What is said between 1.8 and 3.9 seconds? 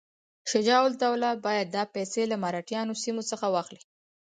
پیسې له مرهټیانو سیمو څخه واخلي.